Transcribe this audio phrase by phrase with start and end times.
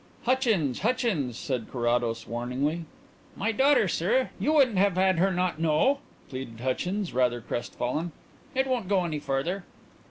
[0.23, 0.79] "Hutchins!
[0.79, 2.85] Hutchins!" said Carrados warningly.
[3.35, 8.11] "My daughter, sir; you wouldn't have her not know?" pleaded Hutchins, rather crest fallen.
[8.55, 9.63] "It won't go any further."